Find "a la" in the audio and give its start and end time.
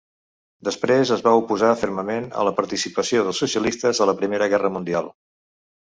2.39-2.55, 4.07-4.21